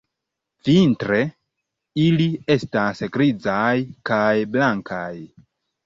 Vintre, 0.69 1.19
ili 2.05 2.27
estas 2.57 3.05
grizaj 3.19 3.71
kaj 4.13 4.35
blankaj. 4.57 5.11